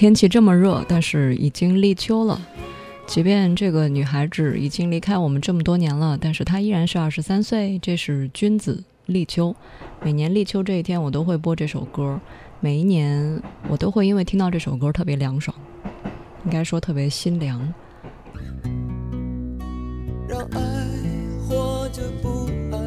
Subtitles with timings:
[0.00, 2.40] 天气这么热，但是已经立秋了。
[3.06, 7.78] 即便这个女孩子已经离开我们这么多年了，但是她依然是二十三岁。
[7.80, 9.54] 这是君子立秋，
[10.02, 12.18] 每年立秋这一天，我都会播这首歌。
[12.60, 15.54] 每一年，我都会因为听到这首歌特别凉爽，
[16.46, 17.60] 应该说特别心凉。
[20.26, 20.60] 让爱
[21.46, 22.78] 或者不爱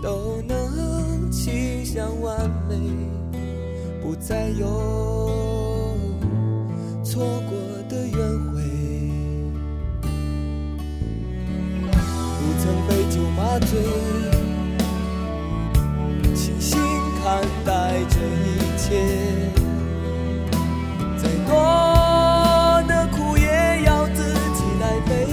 [0.00, 2.76] 都能气象完美，
[4.00, 5.53] 不再有
[7.14, 7.56] 错过
[7.88, 8.60] 的约会。
[12.40, 13.70] 不曾被酒麻醉，
[16.34, 16.76] 清醒
[17.22, 17.70] 看待
[18.10, 18.98] 这一切，
[21.16, 23.46] 再多的苦也
[23.86, 25.28] 要自己来背。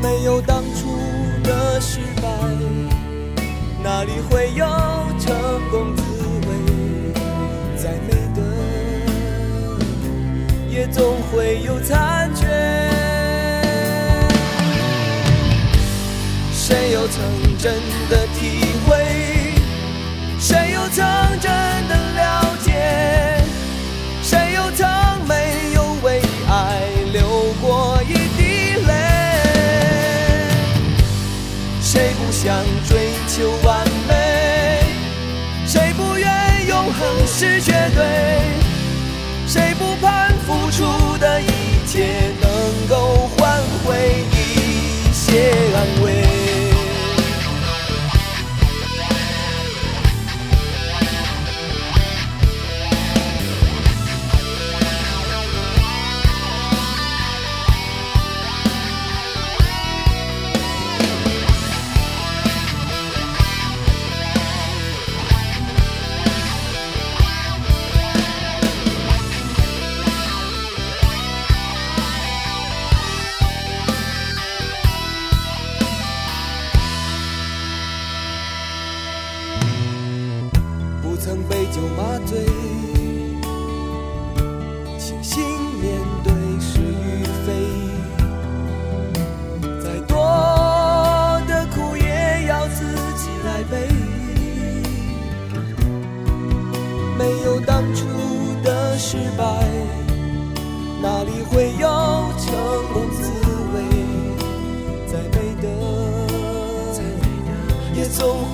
[0.00, 0.96] 没有当初
[1.42, 2.28] 的失败，
[3.82, 4.64] 哪里会有
[5.18, 5.34] 成
[5.72, 5.92] 功
[10.92, 12.46] 总会有残缺。
[16.52, 17.74] 谁又曾真
[18.08, 19.54] 的体会？
[20.38, 21.04] 谁又曾
[21.40, 21.50] 真
[21.88, 23.44] 的了解？
[24.22, 24.86] 谁又曾
[25.26, 26.80] 没有为爱
[27.12, 28.92] 流过一滴泪？
[31.80, 34.82] 谁不想追求完美？
[35.66, 38.04] 谁不愿永恒是绝对？
[39.46, 40.33] 谁不盼
[40.76, 41.46] 出的一
[41.86, 46.23] 切能够换回一些安慰？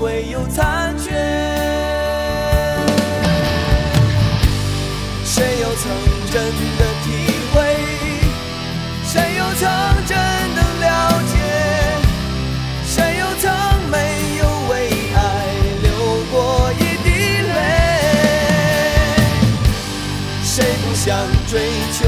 [0.01, 1.11] 会有残缺。
[5.23, 5.93] 谁又曾
[6.33, 6.43] 真
[6.79, 7.07] 的体
[7.53, 7.59] 会？
[9.05, 9.69] 谁又曾
[10.07, 10.17] 真
[10.57, 10.89] 的了
[11.31, 11.37] 解？
[12.87, 13.53] 谁又曾
[13.91, 13.97] 没
[14.39, 14.73] 有为
[15.15, 15.19] 爱
[15.83, 15.87] 流
[16.33, 17.09] 过一滴
[17.43, 17.59] 泪？
[20.43, 21.09] 谁不想
[21.47, 21.61] 追
[21.93, 22.00] 求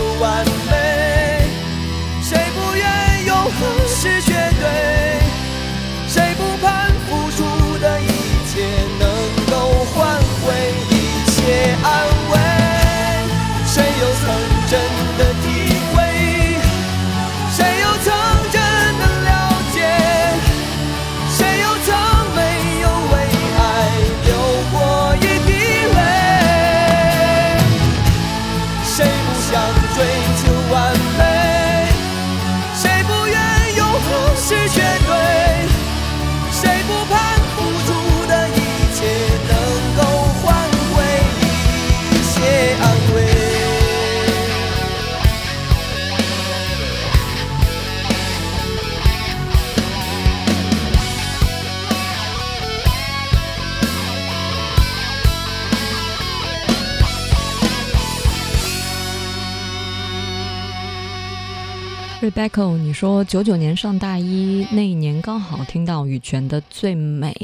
[62.23, 67.35] ？Rebecca，你说九九年上大一那一年刚好听到羽泉的《最美》，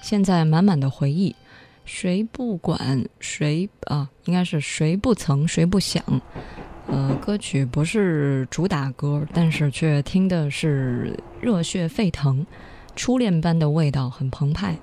[0.00, 1.36] 现在满满的回忆。
[1.84, 4.08] 谁不管谁啊？
[4.24, 6.02] 应该是谁不曾谁不想。
[6.86, 12.46] 呃，歌曲不是主打歌，但是却听的是热血沸腾，
[12.96, 14.74] 初恋般的味道很澎湃。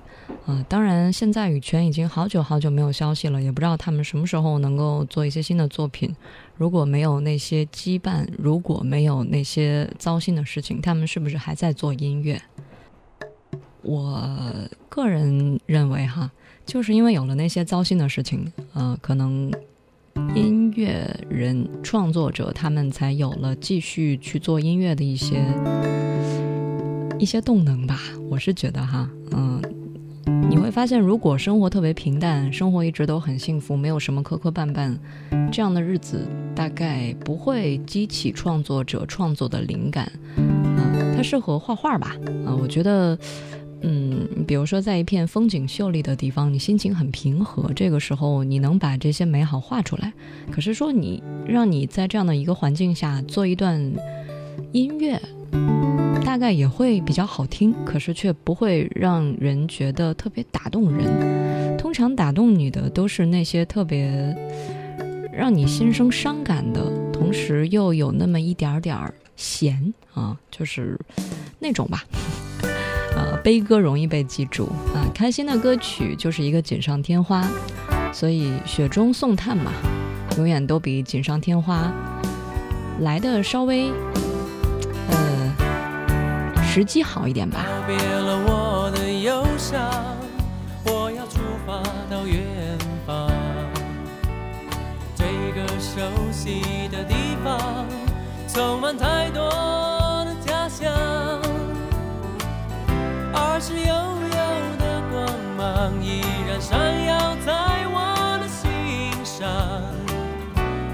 [0.46, 6.14] 啊、当然，现在羽泉已经好久好久没有消息了，也不知道他们什么时候能够做一些新的作品。
[6.56, 12.40] 如果没有那些羁绊，如果没有那些糟心的事情，他们是不是还在做音乐？
[13.82, 14.28] 我
[14.88, 16.30] 个人认为哈，
[16.66, 19.52] 就是因为有了那些糟心的事情，呃，可能
[20.34, 25.44] 音乐人、创作者他们才有了继续去做音乐的一些
[27.18, 28.00] 一些动能吧。
[28.28, 29.60] 我是觉得哈，嗯、
[30.52, 34.94] 你会发现，如果生活特别平淡，生活一直都很幸福，没有什么磕磕绊绊，
[35.50, 40.12] 这样的日子大概不会激起创作者创作的灵感。
[40.36, 42.14] 嗯，它适合画画吧？
[42.46, 43.18] 啊，我觉得，
[43.80, 50.12] 嗯，比如说在一片风景秀丽的地方，你心情很平和，这个时候你能把这些美好画出来。
[50.50, 53.90] 可是说你让你在这样的一个环境下做一段
[54.72, 55.18] 音乐。
[56.24, 61.76] 大概也会比较好听，可是却不会让人觉得特别打动人。
[61.76, 64.34] 通常打动你的都是那些特别
[65.32, 70.98] 让你心生伤感的，同时又有那么一点点儿咸啊，就是
[71.58, 72.04] 那种吧。
[73.14, 77.46] 呃，悲歌容易被记住啊，开心的歌曲就是一个锦上添花。
[78.10, 79.72] 所以雪中送炭嘛，
[80.38, 81.92] 永远都比锦上添花
[83.00, 83.90] 来的稍微。
[86.72, 87.66] 时机好一点吧。
[87.68, 89.78] 告别了我的忧伤，
[90.86, 92.42] 我要出发到远
[93.06, 93.30] 方。
[95.14, 96.00] 这个熟
[96.32, 97.86] 悉的地方，
[98.48, 99.50] 充满太多
[100.24, 100.90] 的家乡。
[103.34, 104.38] 儿时悠悠
[104.78, 107.52] 的光芒依然闪耀在
[107.92, 109.46] 我的心上，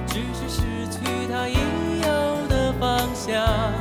[0.08, 0.98] 只是失去
[1.30, 3.77] 它应有的方向。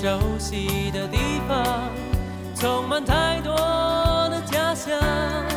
[0.00, 1.90] 熟悉的地方，
[2.56, 3.54] 充满太多
[4.30, 5.51] 的假象。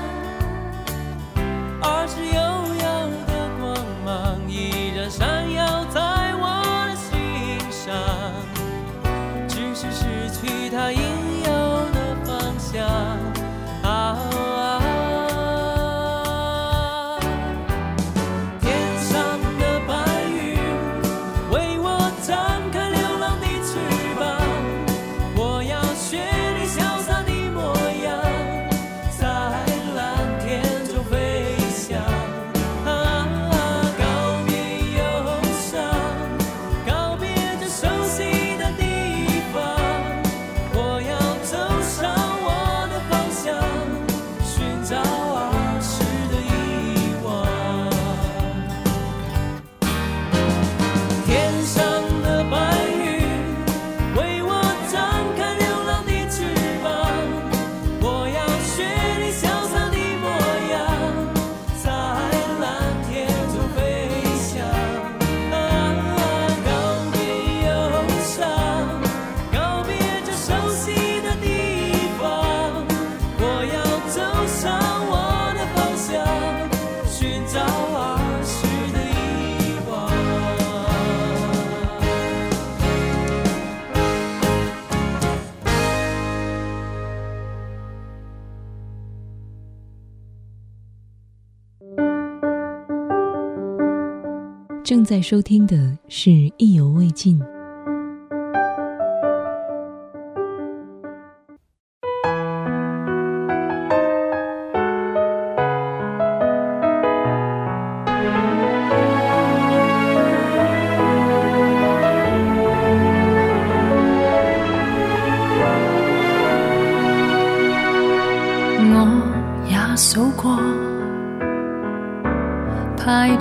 [94.85, 97.39] 正在收听的是《意犹未尽》。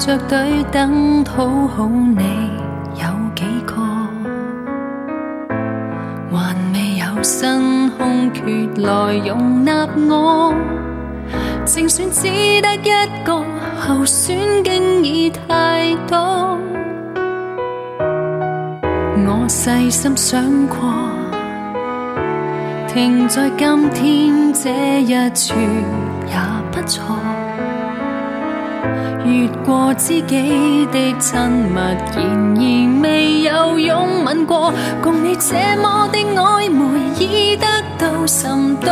[0.05, 2.51] 着队等讨好你
[2.97, 3.77] 有几个？
[6.33, 8.43] 还未有新空缺
[8.83, 10.53] 来容纳我。
[11.65, 12.25] 正选只
[12.61, 13.41] 得一个
[13.79, 16.59] 候选，竟已太多。
[19.27, 20.77] 我细心想过，
[22.89, 25.55] 停在今天这一处
[26.27, 26.37] 也
[26.73, 27.15] 不错。
[29.25, 32.17] 越过知己的亲密，然
[32.57, 34.71] 而未有拥吻过。
[35.03, 37.67] 共你这么的暧昧，已得
[37.99, 38.91] 到甚多。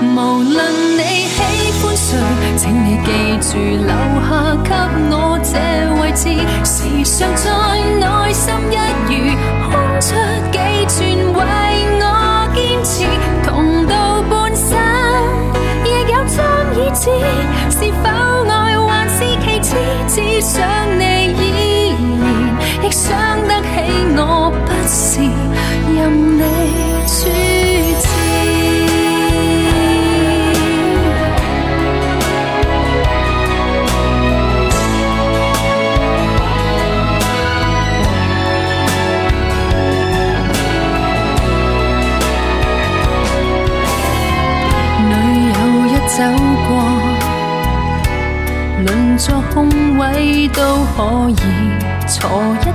[0.00, 1.42] 无论你喜
[1.82, 2.16] 欢谁，
[2.56, 3.10] 请你记
[3.40, 3.90] 住留
[4.22, 4.30] 下
[4.62, 4.70] 给
[5.10, 5.52] 我这
[6.00, 6.30] 位置，
[6.64, 7.44] 时常在
[7.98, 8.74] 内心一
[9.08, 9.10] 隅
[9.64, 10.14] 空出
[10.52, 10.94] 几寸
[11.34, 11.38] 为
[12.00, 12.04] 我
[12.54, 12.94] 坚持，
[13.44, 14.70] 同到半生
[15.84, 16.36] 亦有张
[16.76, 17.10] 椅子，
[17.70, 18.35] 是否？
[20.16, 21.05] 只想你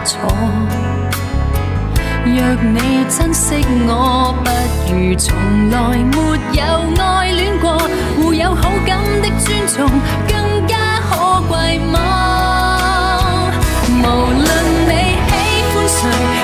[0.04, 0.20] 错。
[2.24, 3.56] 若你珍惜
[3.88, 5.36] 我，不如从
[5.72, 6.16] 来没
[6.54, 6.62] 有
[7.04, 7.66] 爱恋过。
[8.16, 9.90] 互有好感的尊重，
[10.28, 10.76] 更加
[11.10, 11.98] 可贵吗？
[13.90, 14.48] 无论
[14.88, 14.92] 你
[15.28, 15.32] 喜
[15.74, 16.00] 欢谁，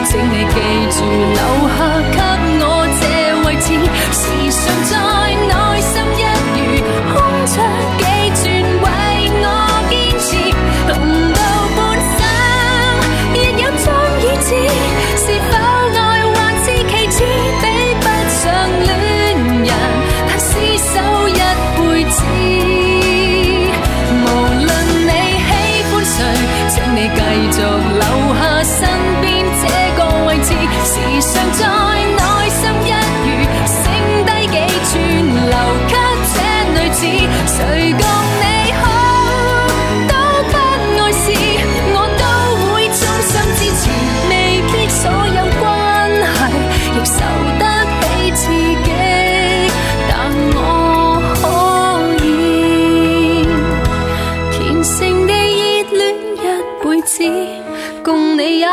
[0.05, 0.55] 请你记
[0.91, 0.97] 住
[1.37, 1.77] 留下
[2.11, 2.17] 给
[2.63, 2.65] 我
[2.99, 3.01] 这
[3.45, 3.67] 位置，
[4.11, 4.21] 时
[4.51, 4.59] 常
[4.89, 4.91] 在
[5.47, 5.51] 内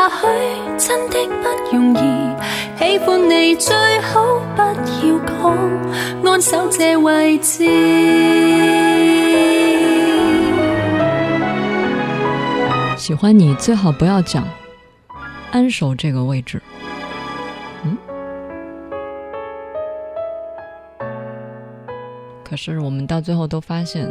[0.09, 0.27] 许
[0.77, 1.97] 真的不容易，
[2.77, 5.55] 喜欢你最好不要讲，
[6.23, 7.65] 安守这位置。
[12.97, 14.47] 喜欢你最好不要讲。
[15.51, 16.61] 安守这个位置，
[17.83, 17.97] 嗯，
[22.43, 24.05] 可是我们到最后都发现，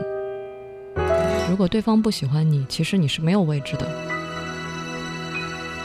[1.50, 4.03] 如果对方不喜欢你，其实你是没有位置的。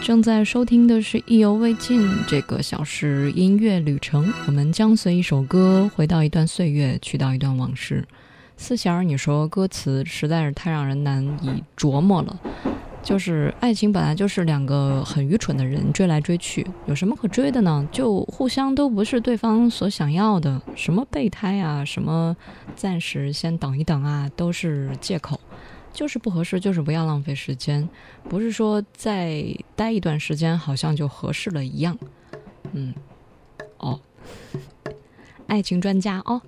[0.02, 8.04] 正在收听的是《意犹未尽》这个小时音乐旅程，我们将随一首歌回到一段岁月，去到一段往事。
[8.58, 12.40] 四弦儿，你说歌词实在是太让人难以琢磨了。
[13.04, 17.88] 就是爱情本来就是两个很愚蠢的人追来追去，有什么可追的呢？
[17.92, 22.36] 就互相都不是对方所想要的，什么备胎啊，什么
[22.76, 25.40] 暂时先等一等啊，都是借口。
[26.00, 27.86] 就是不合适，就是不要浪费时间，
[28.30, 29.44] 不是说再
[29.76, 31.98] 待一段时间好像就合适了一样。
[32.72, 32.94] 嗯，
[33.80, 34.00] 哦，
[35.48, 36.42] 爱情专家哦。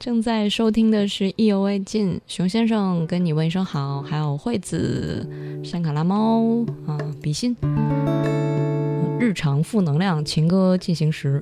[0.00, 5.24] 正在收听的是《意犹未尽》，熊先生跟你问声好，还有惠子、
[5.62, 6.42] 山卡拉猫
[6.88, 7.56] 啊，比心，
[9.20, 11.40] 日常负能量情歌进行时，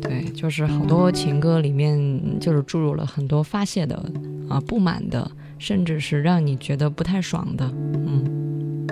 [0.00, 4.04] 对，就是好多情歌里面就是注入了很多发泄的
[4.48, 5.30] 啊不满的，
[5.62, 8.84] 甚至是让你觉得不太爽的，嗯，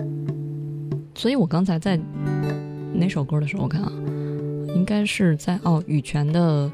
[1.16, 1.98] 所以我刚才在
[2.94, 3.90] 哪首歌的时候，我看啊，
[4.72, 6.70] 应该是在哦羽泉的。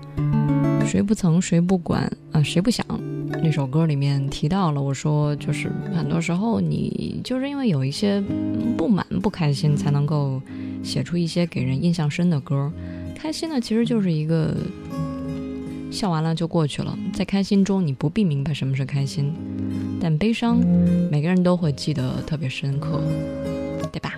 [0.84, 2.42] 谁不曾谁不管啊？
[2.42, 2.86] 谁不想？
[3.42, 8.22] 那首歌里面提到了，我说就是很多时候你就是因为有一些
[8.76, 10.42] 不满、不开心，才能够
[10.82, 12.70] 写出一些给人印象深的歌。
[13.14, 14.54] 开心呢，其实就是一个
[15.90, 19.32] 笑完了就过去了，在开心中你不必明白什么是开心，
[20.00, 20.58] 但悲伤
[21.10, 23.00] 每个人都会记得特别深刻，
[23.92, 24.14] 对吧？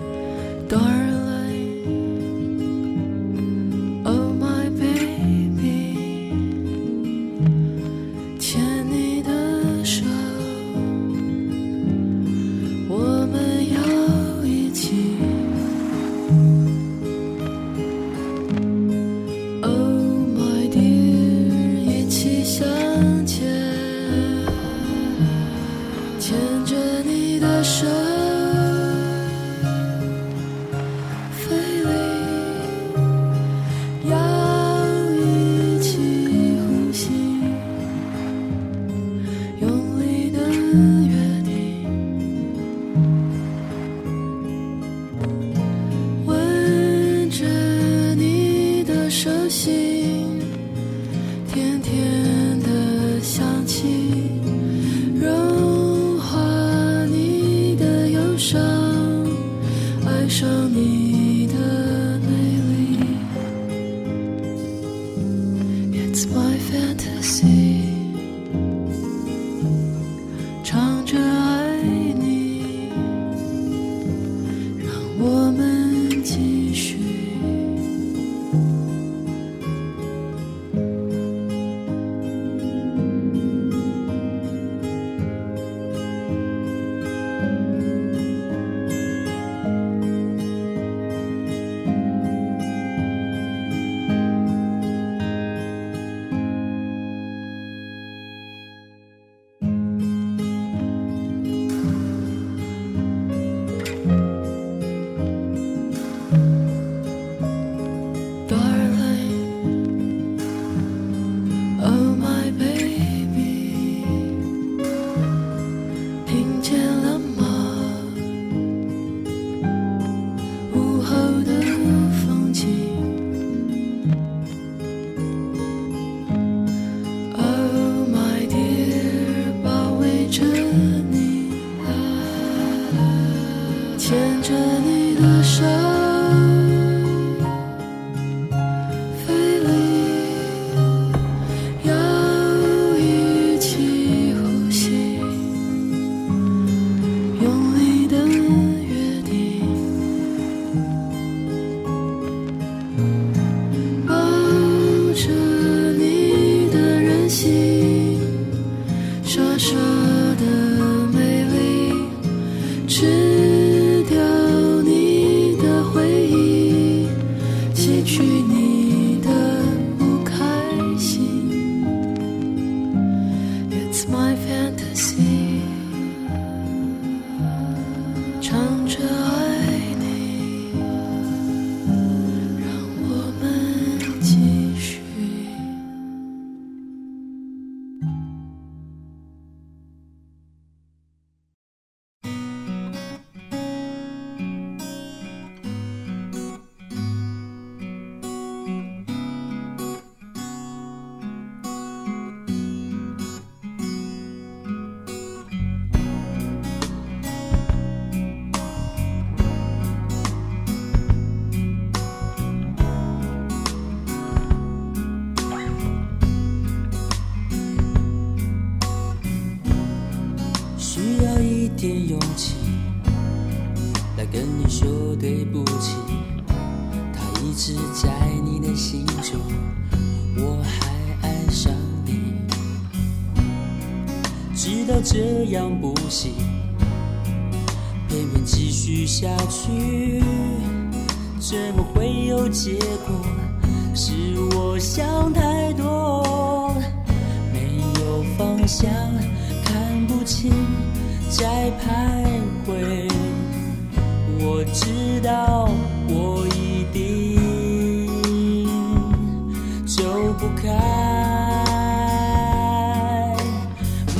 [260.56, 260.68] 开。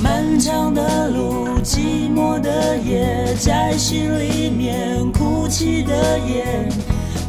[0.03, 6.69] 漫长的路，寂寞的夜，在心里面哭泣的夜，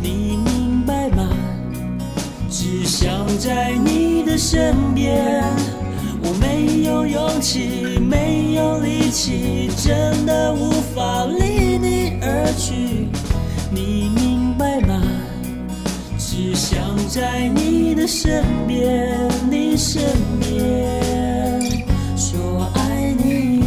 [0.02, 1.30] 你明白吗？
[2.50, 5.44] 只想在你的身边。
[6.22, 12.99] 我没有勇气，没有力气，真的无法离你而去。
[17.10, 20.04] 在你的身边，你身
[20.40, 21.60] 边
[22.16, 23.64] 说爱你。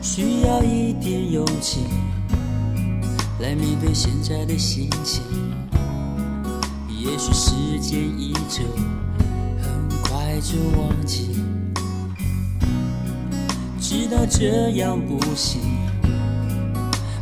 [0.00, 1.80] 需要一点勇气
[3.40, 4.88] 来面对现在的心
[8.50, 8.64] 就，
[9.62, 11.36] 很快就忘记。
[13.80, 15.60] 知道这样不行，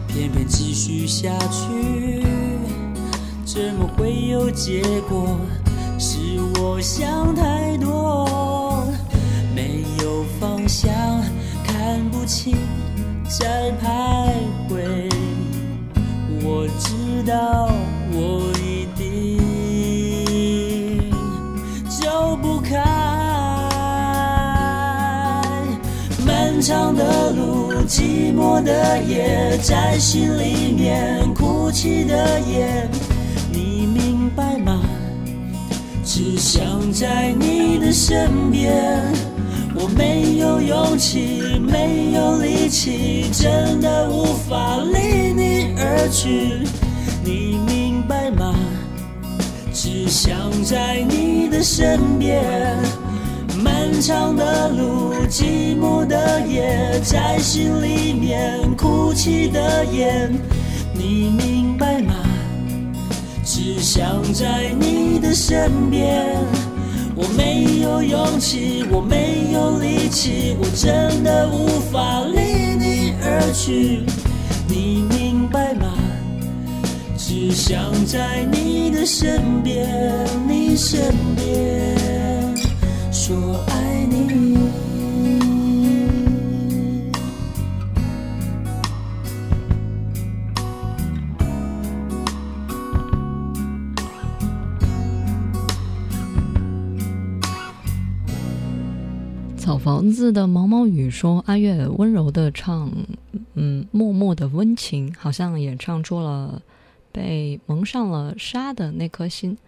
[0.07, 2.25] 偏偏继续下去，
[3.45, 5.38] 怎么会有结果？
[5.99, 6.19] 是
[6.59, 8.87] 我想太多，
[9.55, 10.91] 没有方向。
[11.62, 12.57] 看不清，
[13.29, 14.33] 在徘
[14.71, 15.11] 徊。
[16.43, 17.71] 我知道，
[18.12, 18.51] 我
[26.68, 32.87] 长的路，寂寞的夜，在心里面哭泣的夜，
[33.50, 34.78] 你明白吗？
[36.04, 39.02] 只想在你的身边。
[39.74, 46.66] 我没有勇气，没有力气，真的无法离你而去。
[47.24, 48.54] 你明白吗？
[49.72, 52.44] 只想在你的身边。
[53.62, 60.31] 漫长的路，寂寞的夜，在心里面哭泣的夜，
[60.94, 62.14] 你明白吗？
[63.44, 66.25] 只想在你的身边。
[67.16, 74.05] 我没有勇气，我没有力气，我真的无法离你而去。
[74.68, 75.92] 你明白吗？
[77.16, 79.88] 只想在你的身边，
[80.47, 81.97] 你身边
[83.29, 83.37] 说
[83.67, 84.57] 爱你。
[99.59, 102.91] 草房子的毛毛雨说：“阿月温柔的唱，
[103.53, 106.62] 嗯，默默的温情，好像也唱出了
[107.12, 109.59] 被蒙上了纱的那颗心，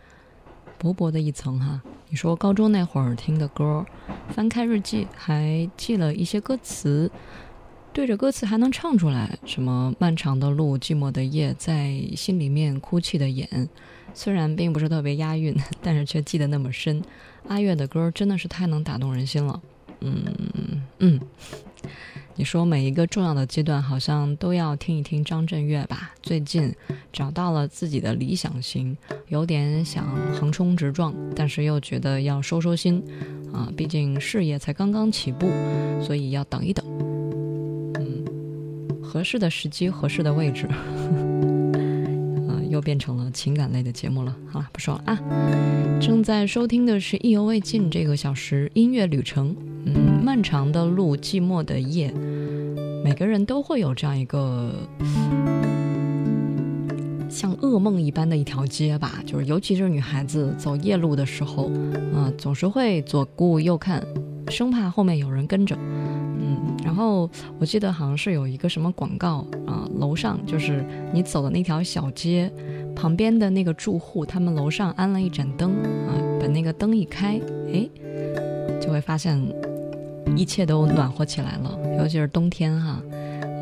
[0.81, 1.83] 薄薄的一层哈。
[2.09, 3.85] 你说高中那会儿听的歌，
[4.31, 7.11] 翻开日记还记了一些歌词，
[7.93, 13.69] 对着歌词还能唱出来，什么漫长的路，寂寞的夜，在心里面哭泣的眼。
[14.15, 17.03] 虽然并不是特别押韵，但是却记得那么深。
[17.47, 19.61] 阿月的歌真的是太能打动人心了。”
[20.01, 20.25] 嗯
[20.99, 21.21] 嗯，
[22.41, 26.11] 你说每一个重要的阶段，好像都要听一听张震岳吧？
[26.23, 26.75] 最近
[27.13, 28.97] 找到了自己的理想型，
[29.29, 33.05] 有点想横冲直撞，但是又觉得要收收心，
[33.53, 35.51] 啊，毕竟事业才刚刚起步，
[36.03, 36.83] 所以要等一等。
[37.99, 38.25] 嗯，
[39.03, 40.67] 合适的时机，合适的位置。
[42.71, 44.35] 又变成了情感类的节目了。
[44.51, 45.21] 好了，不说了啊。
[46.01, 49.55] 正在收听的是《意犹未尽》这个小时音乐旅程。
[50.21, 52.13] 漫长的路，寂寞的夜，
[53.03, 54.73] 每个人都会有这样一个
[57.29, 59.23] 像噩梦一般的一条街吧。
[59.25, 61.71] 就是尤其是女孩子走夜路的时候，
[62.15, 64.05] 啊，总是会左顾右看，
[64.49, 65.75] 生怕后面有人跟着。
[65.77, 67.29] 嗯，然后
[67.59, 72.53] 我记得好像是有一个什么广告啊，楼上就是你走的那条小街
[72.95, 75.71] 旁边的那个住户，他们楼上安了一盏灯
[76.07, 77.41] 啊，把那个灯一开，
[77.73, 77.89] 哎，
[78.81, 79.70] 就会发现。
[80.37, 83.03] 一切都暖和起来了，尤其是冬天哈，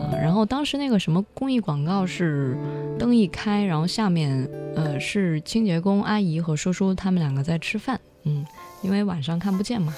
[0.01, 2.57] 啊，然后当时那个什么公益广告是
[2.99, 8.45] 灯一开，然后下面呃是清洁工阿姨和叔叔他们两个在吃饭，嗯，
[8.83, 9.95] 因为晚上看不见嘛，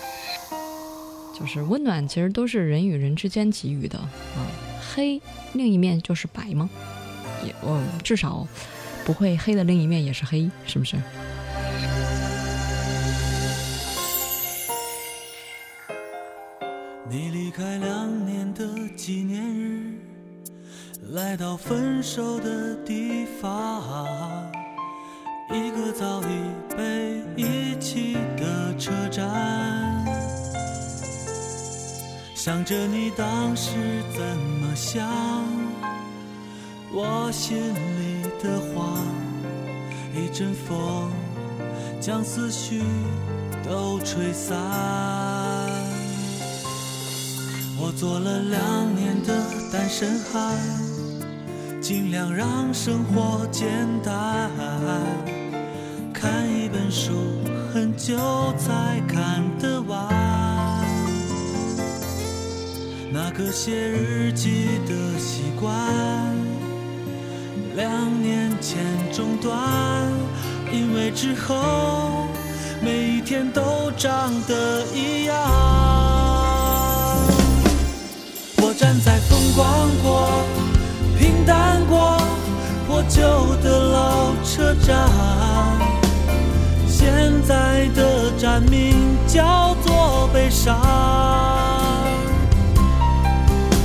[1.38, 4.46] 就是温暖其实都是人与人之间给予的啊，
[4.94, 5.20] 黑
[5.52, 6.68] 另一面就是白吗？
[7.44, 8.46] 也我至少
[9.04, 10.96] 不会黑的另一面也是黑，是不是？
[17.12, 18.64] 你离开两年的
[18.96, 19.98] 纪念日，
[21.10, 23.82] 来到分手的地方，
[25.50, 29.28] 一个早已被遗弃的车站。
[32.36, 33.72] 想着你当时
[34.14, 34.22] 怎
[34.60, 35.04] 么想，
[36.92, 38.96] 我心里的话，
[40.14, 41.10] 一阵风
[42.00, 42.80] 将思绪
[43.64, 45.19] 都吹散。
[47.82, 50.54] 我做了两年的单身汉，
[51.80, 53.66] 尽量让生活简
[54.04, 54.50] 单。
[56.12, 57.12] 看一本书，
[57.72, 58.18] 很久
[58.58, 60.06] 才看得完。
[63.10, 65.72] 那个写日记的习惯，
[67.74, 69.58] 两年前中断，
[70.70, 72.28] 因为之后
[72.82, 76.09] 每一天都长得一样。
[78.62, 80.44] 我站在风光过、
[81.18, 82.20] 平淡过、
[82.86, 85.08] 破旧的老车站，
[86.86, 87.10] 现
[87.42, 90.78] 在的站名叫做悲伤。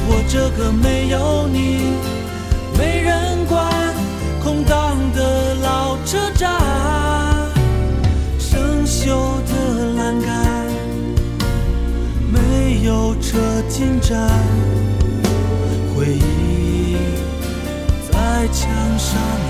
[0.07, 1.93] 我这个没有你、
[2.77, 3.65] 没人管、
[4.43, 6.51] 空荡的老车站，
[8.37, 9.15] 生锈
[13.35, 14.29] 没有车进站。
[15.93, 16.95] 回忆
[18.11, 19.44] 在墙上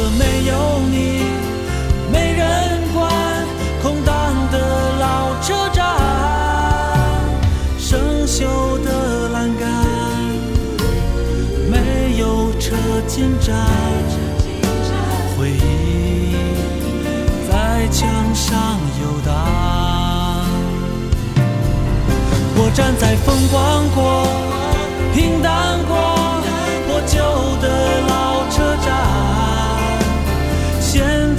[0.00, 1.20] 我这个没有你、
[2.10, 3.12] 没人管、
[3.82, 4.58] 空荡的
[4.98, 5.84] 老车站，
[7.78, 9.68] 生锈的栏杆，
[11.70, 12.74] 没有车
[13.06, 13.54] 进站。
[15.36, 16.34] 回忆
[17.50, 19.34] 在墙上游荡，
[22.56, 24.26] 我站在风光过、
[25.14, 25.94] 平淡过、
[26.88, 27.18] 破旧
[27.60, 29.19] 的老车站，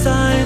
[0.04, 0.41] 现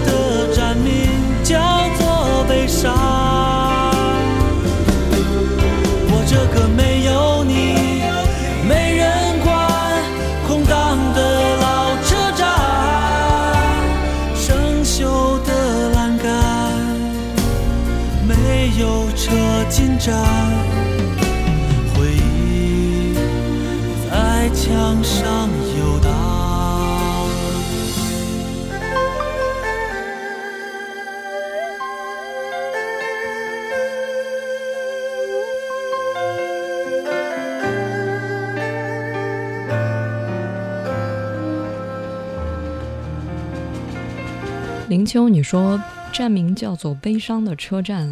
[45.06, 45.80] 秋你说
[46.12, 48.12] 站名叫做悲伤的车站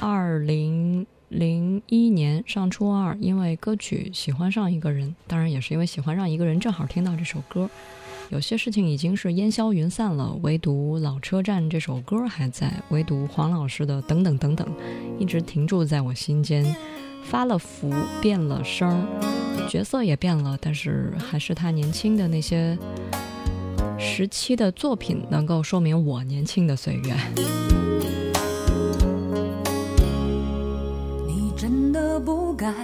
[0.00, 7.70] 二零零一年上初二因为歌曲喜欢上一个人当然也是因为喜欢上一个人正好听到这首歌。
[8.30, 14.66] 有些事情已经是烟消云散了唯独老车站这首歌还在唯独黄老师的等等等等
[15.18, 16.74] 一直停驻在我心间。
[17.22, 19.06] 发了福变了声
[19.68, 22.76] 角色也变了但是还是他年轻的那些
[24.02, 27.14] 时期的作品能够说明我年轻的岁月。
[31.26, 32.74] 你真的不该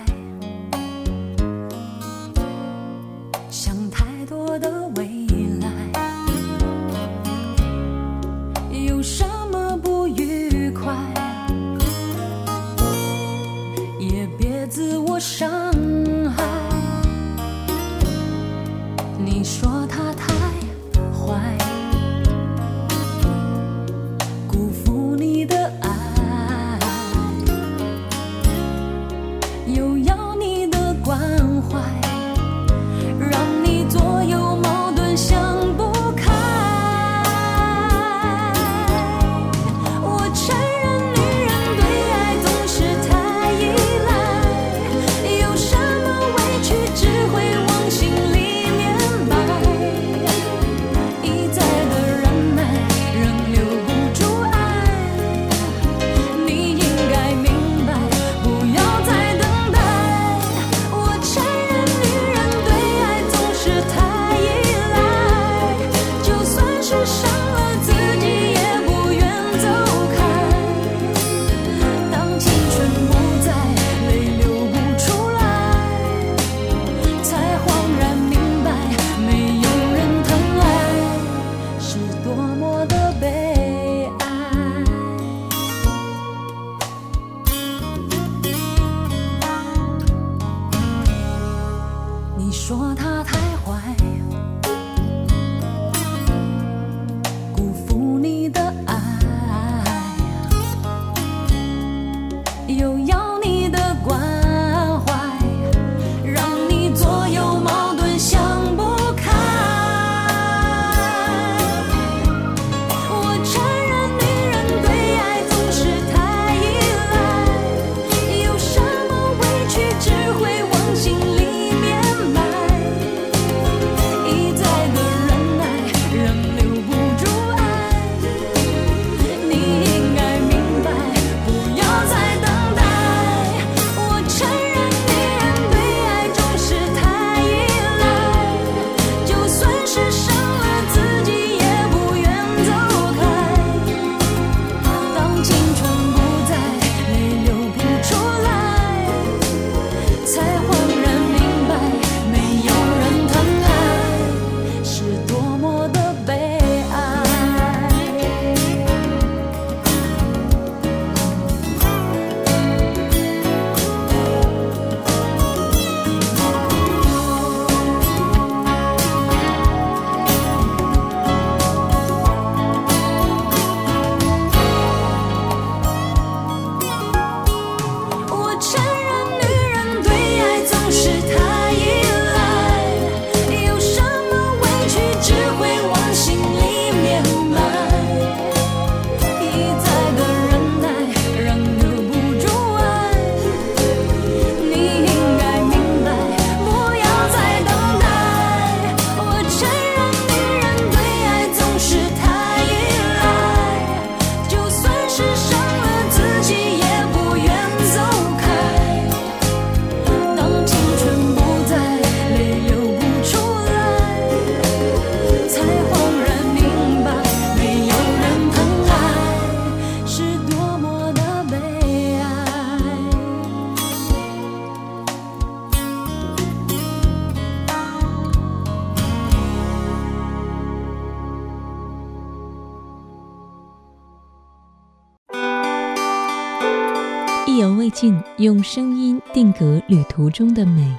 [238.49, 240.91] 用声音定格旅途中的美。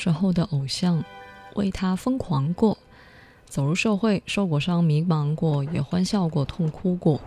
[0.00, 1.04] 时候的偶像，
[1.56, 2.78] 为他疯狂过，
[3.44, 7.20] 走入社会，受过伤，迷茫过，也欢笑过，痛哭过。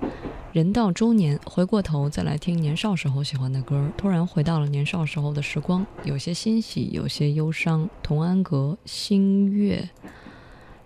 [0.54, 7.88] 人到中年，回过头再来听年少时候喜欢的歌，突然回到了年少时候的时光，有些欣喜，有些忧伤。
[8.02, 9.88] 童安格《星月》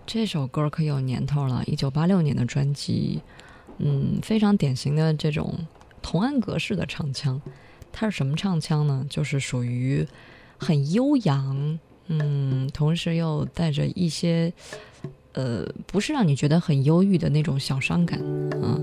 [0.06, 3.22] 这首歌可有年头了，一九八六年的专辑，
[3.78, 5.54] 嗯，非常典型的这种
[6.02, 7.40] 童安格式的唱腔。
[7.90, 9.06] 它是什么唱腔呢？
[9.08, 10.06] 就是属于
[10.58, 11.78] 很悠扬，
[12.08, 14.52] 嗯，同时又带着一些，
[15.32, 18.18] 呃，不是让你觉得很忧郁的那种小伤感，
[18.60, 18.78] 啊，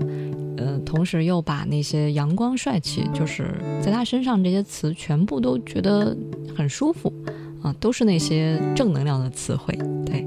[0.56, 6.16] 呃，同时又把那些阳光帅气，就是在他身上这些词全部都觉得
[6.56, 7.12] 很舒服，
[7.62, 10.22] 啊，都是那些正能量的词汇，对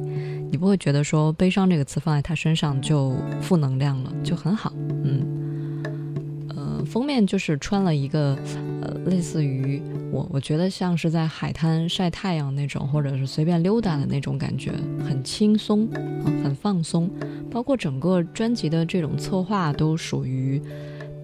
[0.51, 4.71] 你不会觉得说悲伤这个词放在他身上就负能量了，就很好，
[5.03, 5.38] 嗯。
[6.85, 8.37] 封面就是穿了一个，
[8.81, 14.71] 呃，类似于我我觉得像是在海滩晒太阳那种，或者是随便溜达的那种感觉，
[15.07, 15.95] 很轻松啊，
[16.43, 17.09] 很放松。
[17.51, 20.61] 包括整个专辑的这种策划都属于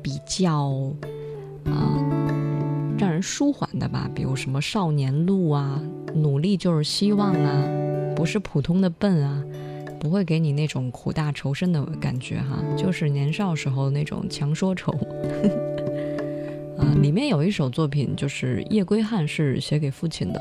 [0.02, 0.92] 比较
[1.66, 1.98] 啊、
[2.98, 5.82] 让人舒缓的吧，比如什么少年路啊，
[6.14, 7.64] 努力就是希望啊，
[8.16, 9.44] 不是普通的笨啊。
[10.06, 14.92] 不会给你那种苦大仇深的感觉哈，就是年少时候那种强说愁。
[16.78, 20.40] 啊， 里面有一首作品就是《夜归汉》，是写给父亲的，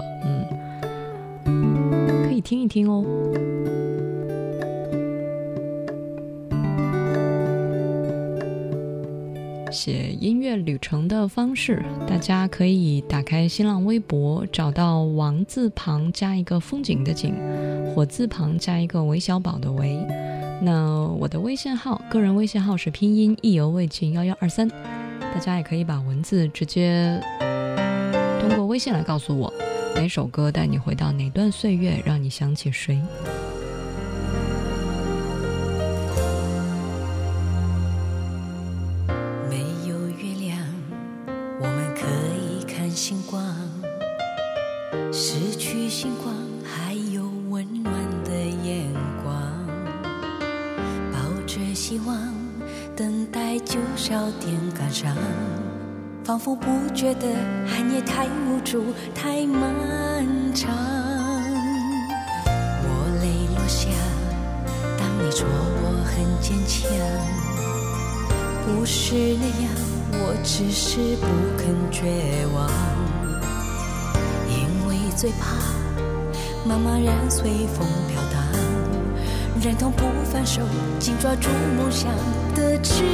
[1.47, 3.03] 嗯，可以听一听哦。
[9.75, 17.35] 写音乐旅程的方式，大家可以打开新浪微博，找到王字旁加一个风景的景，
[17.93, 19.99] 火字旁加一个韦小宝的韦。
[20.63, 24.69] 那我的微信号，个人微信号是拼音意犹未尽幺幺二三，
[25.21, 27.21] 大家也可以把文字直接
[28.41, 29.53] 通过微信来告诉我，
[29.97, 33.03] 哪首歌带你回到哪段岁月，让你想起谁。
[56.25, 57.27] 仿佛不觉得
[57.67, 60.75] 寒夜太无助，太漫长。
[62.83, 62.89] 我
[63.21, 63.91] 泪落下，
[64.99, 66.89] 当你说我很坚强。
[68.65, 69.71] 不是那样，
[70.13, 71.27] 我只是不
[71.59, 72.71] 肯绝望，
[74.49, 75.53] 因为最怕
[76.67, 78.41] 茫茫然随风飘荡，
[79.63, 80.63] 忍痛不放手，
[80.99, 82.11] 紧抓住梦想
[82.55, 83.05] 的翅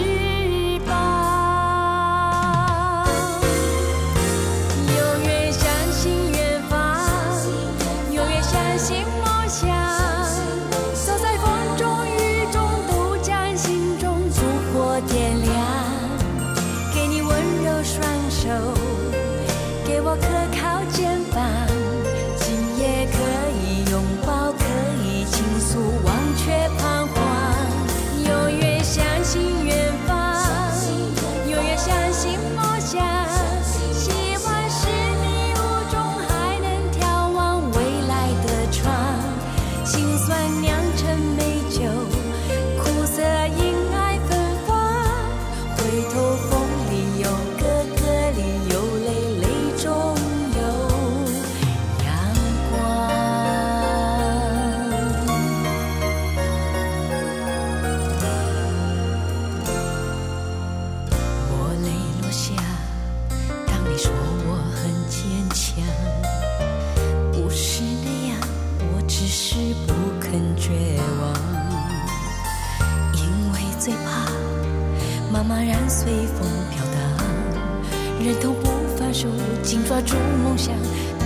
[78.20, 79.28] 荡，忍痛不放手，
[79.62, 80.14] 紧抓住
[80.44, 80.74] 梦想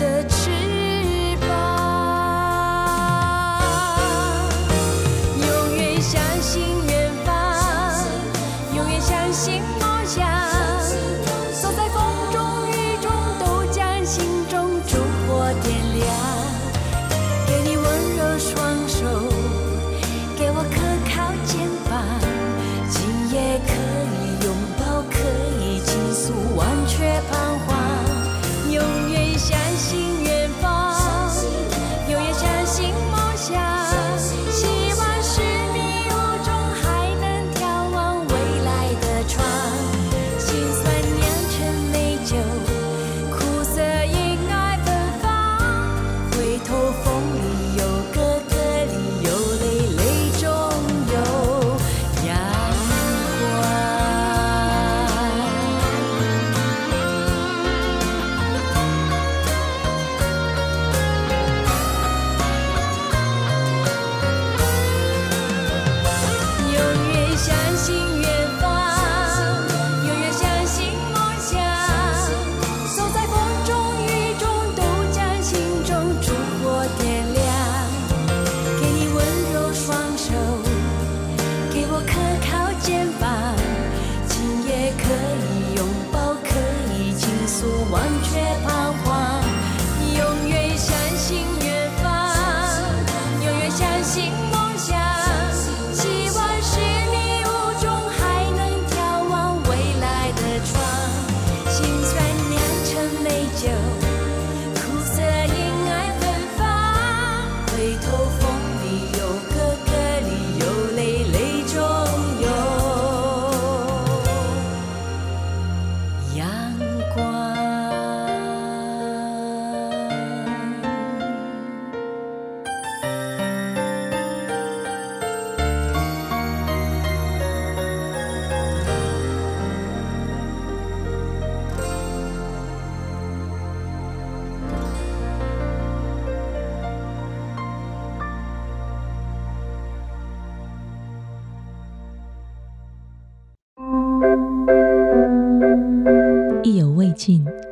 [0.00, 0.50] 的翅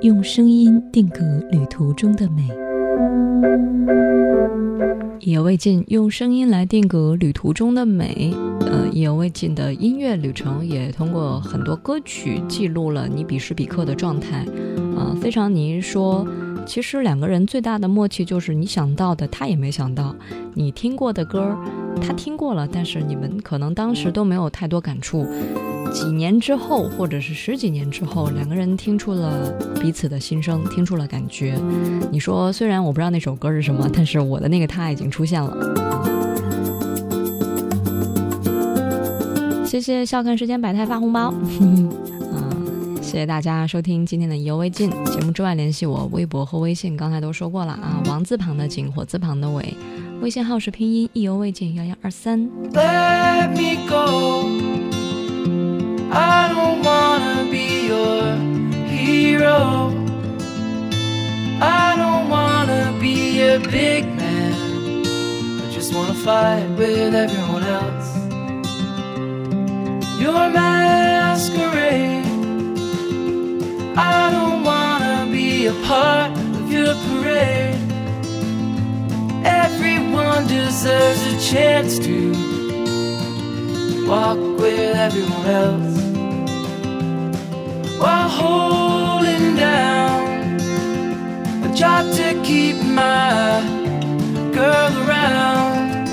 [0.02, 1.20] 用声音定格
[1.52, 2.48] 旅途中的美。
[5.20, 8.34] 意犹未尽，用声音来定格旅途中的美。
[8.62, 14.44] 呃，意犹未尽的音乐旅程也通过很多歌曲记录了你彼时彼刻的状态。
[14.96, 16.26] 啊、非常您说，
[16.66, 20.14] 其实两个人最大的默契就是你想到的他也没想到，
[20.54, 21.56] 你听过的歌
[22.00, 25.26] 他听过了，但是你们可能当时都没有太多感触。
[25.92, 31.58] 几年之后，或者是十几年之后，两个人听出了彼此的心声，听出了感觉。
[32.10, 35.54] 你说，虽然我不知道那首歌是什么，但是我的那个他已经出现了。
[39.66, 41.34] 谢谢笑看时间百态发红包，
[43.02, 49.76] 谢谢大家收听今天的意犹未尽节目之外，联系我微博和微信，刚才都说过了啊，王字旁的景，火字旁的伟，
[50.22, 52.48] 微信号是拼音意犹未尽幺幺二三。
[52.72, 54.46] Let me go.
[56.10, 58.36] I don't wanna be your
[58.88, 59.92] hero.
[61.60, 64.54] I don't wanna be a big man.
[65.04, 68.16] I just wanna fight with everyone else.
[70.18, 72.21] Your masquerade.
[73.96, 77.78] I don't wanna be a part of your parade.
[79.44, 82.32] Everyone deserves a chance to
[84.08, 85.98] walk with everyone else
[88.00, 90.56] while holding down
[91.64, 93.60] a job to keep my
[94.54, 96.08] girl around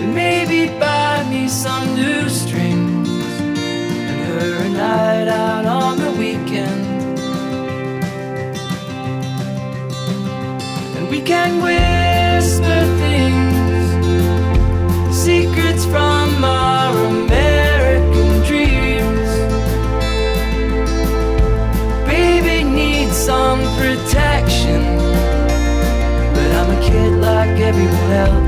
[0.00, 2.67] and maybe buy me some new strings
[4.40, 6.86] her a night out on the weekend.
[10.96, 13.88] And we can whisper things
[15.14, 19.30] secrets from our American dreams.
[22.06, 24.98] Baby needs some protection
[26.38, 28.47] but I'm a kid like everyone else